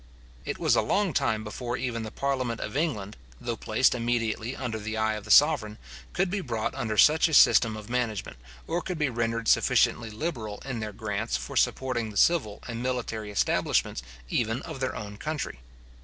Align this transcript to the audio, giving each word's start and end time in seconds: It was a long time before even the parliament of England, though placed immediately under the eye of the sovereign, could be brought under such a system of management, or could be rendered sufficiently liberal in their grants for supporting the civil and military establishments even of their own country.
It 0.45 0.57
was 0.57 0.75
a 0.75 0.81
long 0.81 1.13
time 1.13 1.43
before 1.43 1.77
even 1.77 2.01
the 2.01 2.09
parliament 2.09 2.59
of 2.59 2.75
England, 2.75 3.17
though 3.39 3.55
placed 3.55 3.93
immediately 3.93 4.55
under 4.55 4.79
the 4.79 4.97
eye 4.97 5.13
of 5.13 5.25
the 5.25 5.29
sovereign, 5.29 5.77
could 6.11 6.31
be 6.31 6.41
brought 6.41 6.73
under 6.73 6.97
such 6.97 7.27
a 7.27 7.35
system 7.35 7.77
of 7.77 7.87
management, 7.87 8.37
or 8.65 8.81
could 8.81 8.97
be 8.97 9.09
rendered 9.09 9.47
sufficiently 9.47 10.09
liberal 10.09 10.59
in 10.65 10.79
their 10.79 10.91
grants 10.91 11.37
for 11.37 11.55
supporting 11.55 12.09
the 12.09 12.17
civil 12.17 12.63
and 12.67 12.81
military 12.81 13.29
establishments 13.29 14.01
even 14.27 14.63
of 14.63 14.79
their 14.79 14.95
own 14.95 15.17
country. 15.17 15.59